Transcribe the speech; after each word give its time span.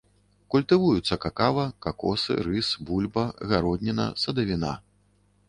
Культывуюцца 0.53 1.17
какава, 1.25 1.65
какосы, 1.87 2.39
рыс, 2.47 2.71
бульба, 2.89 3.27
гародніна, 3.53 4.09
садавіна. 4.25 4.73